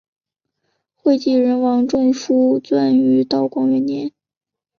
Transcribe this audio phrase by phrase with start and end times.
[0.95, 4.11] 会稽人王仲舒撰于道光元年。